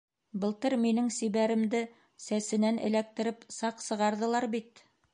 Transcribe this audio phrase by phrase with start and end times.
[0.45, 1.83] Былтыр минең Сибәремде
[2.29, 4.89] сәсенән эләктереп саҡ сығарҙылар бит.